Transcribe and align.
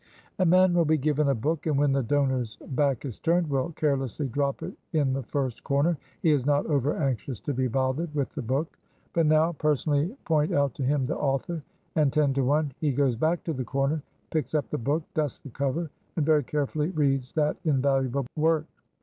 A 0.39 0.45
man 0.47 0.73
will 0.73 0.83
be 0.83 0.97
given 0.97 1.29
a 1.29 1.35
book, 1.35 1.67
and 1.67 1.77
when 1.77 1.91
the 1.91 2.01
donor's 2.01 2.55
back 2.69 3.05
is 3.05 3.19
turned, 3.19 3.47
will 3.51 3.71
carelessly 3.73 4.27
drop 4.27 4.63
it 4.63 4.73
in 4.93 5.13
the 5.13 5.21
first 5.21 5.63
corner; 5.63 5.95
he 6.23 6.31
is 6.31 6.43
not 6.43 6.65
over 6.65 6.95
anxious 6.97 7.39
to 7.41 7.53
be 7.53 7.67
bothered 7.67 8.11
with 8.15 8.33
the 8.33 8.41
book. 8.41 8.79
But 9.13 9.27
now 9.27 9.51
personally 9.53 10.07
point 10.25 10.53
out 10.53 10.73
to 10.73 10.83
him 10.83 11.05
the 11.05 11.19
author, 11.19 11.61
and 11.95 12.11
ten 12.11 12.33
to 12.33 12.43
one 12.43 12.71
he 12.79 12.91
goes 12.93 13.15
back 13.15 13.43
to 13.43 13.53
the 13.53 13.63
corner, 13.63 14.01
picks 14.31 14.55
up 14.55 14.67
the 14.71 14.77
book, 14.79 15.03
dusts 15.13 15.37
the 15.37 15.51
cover, 15.51 15.91
and 16.15 16.25
very 16.25 16.43
carefully 16.43 16.89
reads 16.89 17.31
that 17.33 17.57
invaluable 17.63 18.25
work. 18.35 18.65